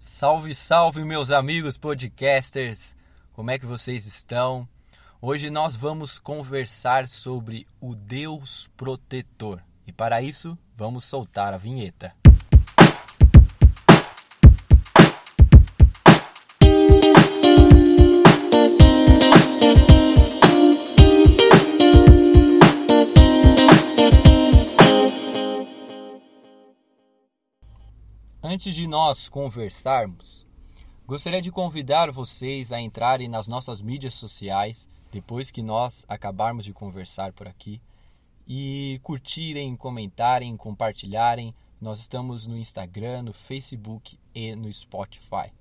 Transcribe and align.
Salve, 0.00 0.54
salve, 0.54 1.02
meus 1.04 1.32
amigos 1.32 1.76
podcasters! 1.76 2.96
Como 3.32 3.50
é 3.50 3.58
que 3.58 3.66
vocês 3.66 4.06
estão? 4.06 4.68
Hoje 5.20 5.50
nós 5.50 5.74
vamos 5.74 6.20
conversar 6.20 7.08
sobre 7.08 7.66
o 7.80 7.96
Deus 7.96 8.70
protetor 8.76 9.60
e 9.84 9.92
para 9.92 10.22
isso 10.22 10.56
vamos 10.76 11.02
soltar 11.02 11.52
a 11.52 11.56
vinheta. 11.56 12.14
Antes 28.50 28.74
de 28.74 28.86
nós 28.86 29.28
conversarmos, 29.28 30.46
gostaria 31.06 31.42
de 31.42 31.52
convidar 31.52 32.10
vocês 32.10 32.72
a 32.72 32.80
entrarem 32.80 33.28
nas 33.28 33.46
nossas 33.46 33.82
mídias 33.82 34.14
sociais 34.14 34.88
depois 35.12 35.50
que 35.50 35.62
nós 35.62 36.06
acabarmos 36.08 36.64
de 36.64 36.72
conversar 36.72 37.30
por 37.34 37.46
aqui 37.46 37.78
e 38.46 38.98
curtirem, 39.02 39.76
comentarem, 39.76 40.56
compartilharem. 40.56 41.54
Nós 41.78 42.00
estamos 42.00 42.46
no 42.46 42.56
Instagram, 42.56 43.24
no 43.24 43.34
Facebook 43.34 44.18
e 44.34 44.56
no 44.56 44.72
Spotify. 44.72 45.52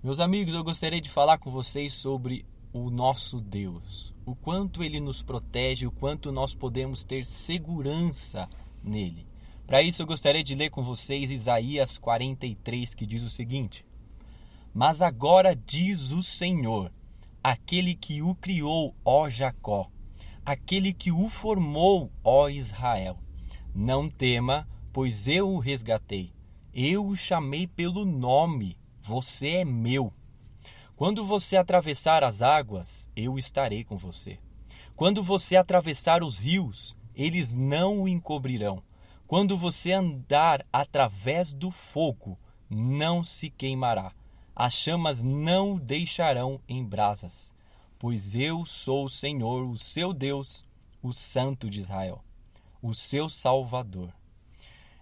Meus 0.00 0.20
amigos, 0.20 0.54
eu 0.54 0.62
gostaria 0.62 1.00
de 1.00 1.10
falar 1.10 1.38
com 1.38 1.50
vocês 1.50 1.94
sobre 1.94 2.46
o 2.72 2.90
nosso 2.90 3.40
Deus, 3.40 4.14
o 4.24 4.36
quanto 4.36 4.84
ele 4.84 5.00
nos 5.00 5.20
protege, 5.20 5.84
o 5.84 5.90
quanto 5.90 6.30
nós 6.30 6.54
podemos 6.54 7.04
ter 7.04 7.26
segurança 7.26 8.48
nele. 8.84 9.27
Para 9.68 9.82
isso, 9.82 10.00
eu 10.00 10.06
gostaria 10.06 10.42
de 10.42 10.54
ler 10.54 10.70
com 10.70 10.82
vocês 10.82 11.30
Isaías 11.30 11.98
43, 11.98 12.94
que 12.94 13.04
diz 13.04 13.22
o 13.22 13.28
seguinte: 13.28 13.84
Mas 14.72 15.02
agora 15.02 15.54
diz 15.54 16.10
o 16.10 16.22
Senhor, 16.22 16.90
aquele 17.44 17.94
que 17.94 18.22
o 18.22 18.34
criou, 18.34 18.96
ó 19.04 19.28
Jacó, 19.28 19.90
aquele 20.42 20.94
que 20.94 21.12
o 21.12 21.28
formou, 21.28 22.10
ó 22.24 22.48
Israel. 22.48 23.18
Não 23.74 24.08
tema, 24.08 24.66
pois 24.90 25.28
eu 25.28 25.50
o 25.50 25.58
resgatei. 25.58 26.32
Eu 26.72 27.06
o 27.06 27.14
chamei 27.14 27.66
pelo 27.66 28.06
nome, 28.06 28.78
você 29.02 29.56
é 29.56 29.64
meu. 29.66 30.14
Quando 30.96 31.26
você 31.26 31.58
atravessar 31.58 32.24
as 32.24 32.40
águas, 32.40 33.06
eu 33.14 33.38
estarei 33.38 33.84
com 33.84 33.98
você. 33.98 34.38
Quando 34.96 35.22
você 35.22 35.56
atravessar 35.56 36.22
os 36.22 36.38
rios, 36.38 36.96
eles 37.14 37.54
não 37.54 38.00
o 38.00 38.08
encobrirão. 38.08 38.82
Quando 39.28 39.58
você 39.58 39.92
andar 39.92 40.64
através 40.72 41.52
do 41.52 41.70
fogo, 41.70 42.38
não 42.70 43.22
se 43.22 43.50
queimará. 43.50 44.10
As 44.56 44.72
chamas 44.72 45.22
não 45.22 45.74
o 45.74 45.78
deixarão 45.78 46.62
em 46.66 46.82
brasas, 46.82 47.54
pois 47.98 48.34
eu 48.34 48.64
sou 48.64 49.04
o 49.04 49.10
Senhor, 49.10 49.68
o 49.68 49.76
seu 49.76 50.14
Deus, 50.14 50.64
o 51.02 51.12
Santo 51.12 51.68
de 51.68 51.78
Israel, 51.78 52.24
o 52.80 52.94
seu 52.94 53.28
Salvador. 53.28 54.14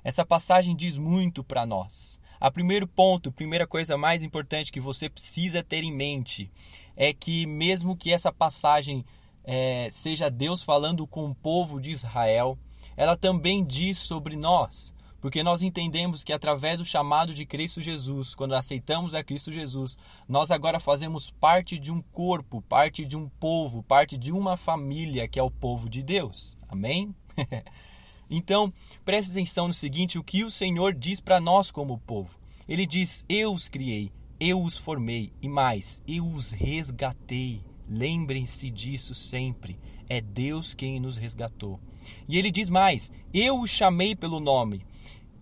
Essa 0.02 0.26
passagem 0.26 0.74
diz 0.74 0.98
muito 0.98 1.44
para 1.44 1.64
nós. 1.64 2.18
A 2.40 2.50
primeiro 2.50 2.88
ponto, 2.88 3.30
primeira 3.30 3.64
coisa 3.64 3.96
mais 3.96 4.24
importante 4.24 4.72
que 4.72 4.80
você 4.80 5.08
precisa 5.08 5.62
ter 5.62 5.84
em 5.84 5.92
mente 5.92 6.50
é 6.96 7.14
que 7.14 7.46
mesmo 7.46 7.96
que 7.96 8.12
essa 8.12 8.32
passagem 8.32 9.06
é, 9.44 9.88
seja 9.92 10.28
Deus 10.28 10.64
falando 10.64 11.06
com 11.06 11.26
o 11.26 11.34
povo 11.34 11.80
de 11.80 11.90
Israel, 11.90 12.58
ela 12.96 13.16
também 13.16 13.64
diz 13.64 13.98
sobre 13.98 14.36
nós, 14.36 14.94
porque 15.20 15.42
nós 15.42 15.60
entendemos 15.60 16.22
que 16.22 16.32
através 16.32 16.78
do 16.78 16.84
chamado 16.84 17.34
de 17.34 17.44
Cristo 17.44 17.82
Jesus, 17.82 18.34
quando 18.34 18.54
aceitamos 18.54 19.12
a 19.12 19.24
Cristo 19.24 19.50
Jesus, 19.50 19.98
nós 20.28 20.50
agora 20.50 20.78
fazemos 20.78 21.30
parte 21.30 21.78
de 21.78 21.90
um 21.90 22.00
corpo, 22.00 22.62
parte 22.62 23.04
de 23.04 23.16
um 23.16 23.28
povo, 23.28 23.82
parte 23.82 24.16
de 24.16 24.32
uma 24.32 24.56
família 24.56 25.26
que 25.26 25.38
é 25.38 25.42
o 25.42 25.50
povo 25.50 25.90
de 25.90 26.02
Deus. 26.02 26.56
Amém? 26.68 27.14
então, 28.30 28.72
preste 29.04 29.32
atenção 29.32 29.68
no 29.68 29.74
seguinte: 29.74 30.18
o 30.18 30.24
que 30.24 30.44
o 30.44 30.50
Senhor 30.50 30.94
diz 30.94 31.20
para 31.20 31.40
nós 31.40 31.72
como 31.72 31.98
povo. 31.98 32.38
Ele 32.68 32.86
diz: 32.86 33.24
Eu 33.28 33.52
os 33.52 33.68
criei, 33.68 34.12
eu 34.38 34.62
os 34.62 34.76
formei 34.76 35.32
e 35.40 35.48
mais, 35.48 36.02
eu 36.06 36.26
os 36.26 36.50
resgatei. 36.50 37.62
Lembrem-se 37.88 38.70
disso 38.70 39.14
sempre. 39.14 39.78
É 40.08 40.20
Deus 40.20 40.74
quem 40.74 41.00
nos 41.00 41.16
resgatou. 41.16 41.80
E 42.28 42.38
ele 42.38 42.50
diz 42.50 42.68
mais: 42.68 43.12
Eu 43.32 43.60
o 43.60 43.66
chamei 43.66 44.14
pelo 44.14 44.40
nome. 44.40 44.84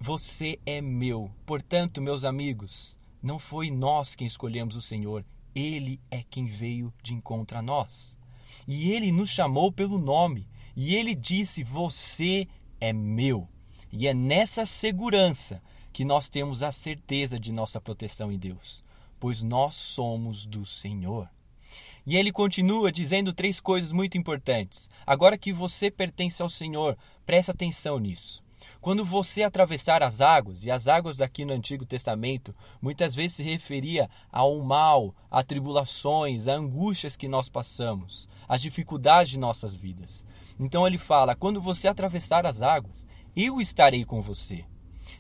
Você 0.01 0.59
é 0.67 0.81
meu. 0.81 1.31
Portanto, 1.47 2.03
meus 2.03 2.25
amigos, 2.25 2.97
não 3.23 3.39
foi 3.39 3.71
nós 3.71 4.15
quem 4.15 4.27
escolhemos 4.27 4.77
o 4.77 4.83
Senhor, 4.83 5.25
ele 5.55 6.01
é 6.11 6.23
quem 6.23 6.47
veio 6.47 6.93
de 7.03 7.15
encontro 7.15 7.57
a 7.59 7.63
nós. 7.63 8.19
E 8.69 8.93
ele 8.93 9.11
nos 9.11 9.31
chamou 9.31 9.73
pelo 9.73 9.99
nome. 9.99 10.49
E 10.77 10.95
ele 10.95 11.15
disse: 11.15 11.65
Você 11.65 12.47
é 12.81 12.93
meu. 12.93 13.49
E 13.91 14.09
é 14.09 14.15
nessa 14.15 14.67
segurança 14.67 15.63
que 15.93 16.05
nós 16.05 16.29
temos 16.29 16.63
a 16.63 16.73
certeza 16.73 17.39
de 17.39 17.53
nossa 17.53 17.81
proteção 17.81 18.33
em 18.33 18.39
Deus, 18.39 18.83
pois 19.21 19.43
nós 19.43 19.77
somos 19.77 20.47
do 20.47 20.67
Senhor. 20.67 21.31
E 22.07 22.17
ele 22.17 22.31
continua 22.31 22.93
dizendo 22.93 23.33
três 23.33 23.61
coisas 23.61 23.91
muito 23.91 24.19
importantes. 24.19 24.91
Agora 25.07 25.39
que 25.39 25.53
você 25.53 25.91
pertence 25.91 26.43
ao 26.43 26.51
Senhor, 26.51 26.97
preste 27.25 27.51
atenção 27.51 27.99
nisso. 27.99 28.45
Quando 28.81 29.05
você 29.05 29.43
atravessar 29.43 30.03
as 30.03 30.21
águas, 30.21 30.65
e 30.65 30.71
as 30.71 30.87
águas 30.87 31.21
aqui 31.21 31.45
no 31.45 31.55
Antigo 31.55 31.87
Testamento 31.87 32.55
muitas 32.83 33.15
vezes 33.15 33.37
se 33.37 33.43
referia 33.43 34.09
ao 34.31 34.61
mal, 34.61 35.15
a 35.31 35.43
tribulações, 35.43 36.47
a 36.47 36.55
angústias 36.55 37.17
que 37.17 37.29
nós 37.29 37.49
passamos, 37.49 38.29
as 38.47 38.61
dificuldades 38.61 39.31
de 39.31 39.39
nossas 39.39 39.75
vidas. 39.75 40.27
Então 40.61 40.87
ele 40.87 40.99
fala: 40.99 41.35
quando 41.35 41.61
você 41.61 41.89
atravessar 41.89 42.45
as 42.47 42.61
águas, 42.61 43.07
eu 43.35 43.61
estarei 43.61 44.05
com 44.05 44.21
você. 44.21 44.65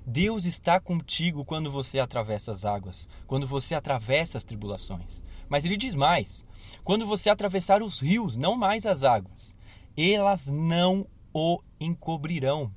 Deus 0.06 0.44
está 0.44 0.78
contigo 0.78 1.44
quando 1.44 1.72
você 1.72 1.98
atravessa 1.98 2.52
as 2.52 2.64
águas, 2.64 3.08
quando 3.26 3.46
você 3.46 3.74
atravessa 3.74 4.36
as 4.36 4.44
tribulações. 4.44 5.22
Mas 5.49 5.65
ele 5.65 5.77
diz 5.77 5.94
mais: 5.94 6.44
quando 6.82 7.06
você 7.06 7.31
atravessar 7.31 7.82
os 7.82 8.00
rios, 8.00 8.37
não 8.37 8.56
mais 8.56 8.87
as 8.87 9.03
águas, 9.03 9.56
elas 9.97 10.49
não 10.49 11.06
o 11.32 11.60
encobrirão. 11.81 12.71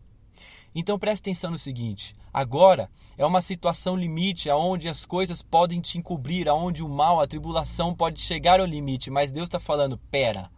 Então 0.76 1.00
preste 1.00 1.24
atenção 1.24 1.52
no 1.52 1.60
seguinte: 1.60 2.16
agora 2.34 2.90
é 3.18 3.26
uma 3.26 3.42
situação 3.42 3.96
limite 3.96 4.50
aonde 4.50 4.88
as 4.88 5.06
coisas 5.06 5.42
podem 5.42 5.82
te 5.82 5.98
encobrir, 5.98 6.48
aonde 6.48 6.84
o 6.84 6.90
mal, 6.90 7.20
a 7.20 7.28
tribulação 7.28 7.96
pode 7.96 8.20
chegar 8.22 8.60
ao 8.60 8.66
limite, 8.66 9.10
mas 9.10 9.32
Deus 9.32 9.48
está 9.48 9.60
falando: 9.60 9.98
pera, 10.12 10.52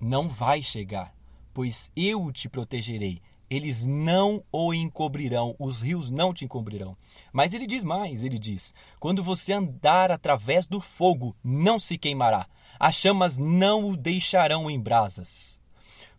não 0.00 0.28
vai 0.28 0.60
chegar, 0.60 1.14
pois 1.52 1.92
eu 1.96 2.30
te 2.32 2.48
protegerei, 2.48 3.22
eles 3.54 3.86
não 3.86 4.42
o 4.50 4.74
encobrirão, 4.74 5.54
os 5.58 5.80
rios 5.80 6.10
não 6.10 6.34
te 6.34 6.44
encobrirão. 6.44 6.96
Mas 7.32 7.52
ele 7.52 7.66
diz 7.66 7.82
mais, 7.82 8.24
ele 8.24 8.38
diz: 8.38 8.74
quando 8.98 9.22
você 9.22 9.52
andar 9.52 10.10
através 10.10 10.66
do 10.66 10.80
fogo, 10.80 11.36
não 11.42 11.78
se 11.78 11.96
queimará, 11.96 12.48
as 12.78 12.96
chamas 12.96 13.36
não 13.36 13.90
o 13.90 13.96
deixarão 13.96 14.70
em 14.70 14.80
brasas. 14.80 15.60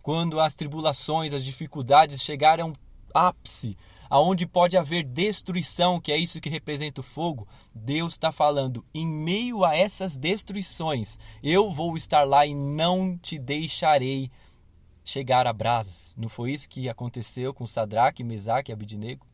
Quando 0.02 0.40
as 0.40 0.56
tribulações, 0.56 1.34
as 1.34 1.44
dificuldades 1.44 2.26
um 2.66 2.74
ápice, 3.14 3.78
aonde 4.10 4.46
pode 4.46 4.78
haver 4.78 5.04
destruição, 5.04 6.00
que 6.00 6.12
é 6.12 6.18
isso 6.18 6.40
que 6.40 6.50
representa 6.50 7.02
o 7.02 7.04
fogo, 7.04 7.48
Deus 7.74 8.14
está 8.14 8.32
falando: 8.32 8.86
em 8.94 9.06
meio 9.06 9.66
a 9.66 9.76
essas 9.76 10.16
destruições, 10.16 11.20
eu 11.44 11.72
vou 11.72 11.98
estar 11.98 12.24
lá 12.24 12.46
e 12.46 12.54
não 12.56 13.18
te 13.18 13.38
deixarei 13.38 14.32
chegar 15.06 15.46
a 15.46 15.54
brasas. 15.54 16.16
Não 16.18 16.28
foi 16.28 16.52
isso 16.52 16.68
que 16.68 16.90
aconteceu 16.90 17.54
com 17.54 17.68
Sadraque, 17.68 18.24
Mesaque 18.24 18.72
e 18.72 18.74
Abidnego? 18.74 19.26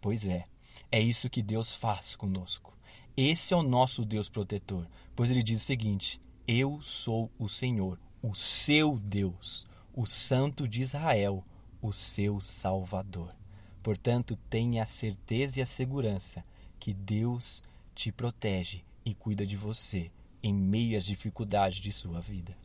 Pois 0.00 0.26
é, 0.26 0.44
é 0.92 1.00
isso 1.00 1.30
que 1.30 1.42
Deus 1.42 1.74
faz 1.74 2.14
conosco. 2.14 2.76
Esse 3.16 3.54
é 3.54 3.56
o 3.56 3.62
nosso 3.62 4.04
Deus 4.04 4.28
protetor, 4.28 4.86
pois 5.16 5.30
ele 5.30 5.42
diz 5.42 5.62
o 5.62 5.64
seguinte: 5.64 6.20
Eu 6.46 6.80
sou 6.82 7.30
o 7.38 7.48
Senhor, 7.48 7.98
o 8.22 8.34
seu 8.34 8.98
Deus, 8.98 9.66
o 9.94 10.04
Santo 10.04 10.68
de 10.68 10.82
Israel, 10.82 11.42
o 11.80 11.92
seu 11.92 12.40
Salvador. 12.40 13.34
Portanto, 13.82 14.36
tenha 14.50 14.82
a 14.82 14.86
certeza 14.86 15.58
e 15.58 15.62
a 15.62 15.66
segurança 15.66 16.44
que 16.78 16.92
Deus 16.92 17.62
te 17.94 18.12
protege 18.12 18.82
e 19.04 19.14
cuida 19.14 19.46
de 19.46 19.56
você 19.56 20.10
em 20.42 20.52
meio 20.52 20.98
às 20.98 21.06
dificuldades 21.06 21.78
de 21.78 21.92
sua 21.92 22.20
vida. 22.20 22.56